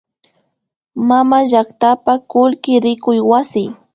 Mamallaktapa 1.07 2.13
kullki 2.31 2.73
rikuy 2.83 3.19
wasi 3.29 3.63